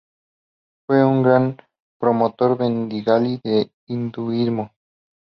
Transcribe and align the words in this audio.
Fue 0.87 1.05
un 1.05 1.21
gran 1.21 1.57
promotor 1.99 2.57
bengalí 2.57 3.39
del 3.43 3.71
hinduismo. 3.85 4.71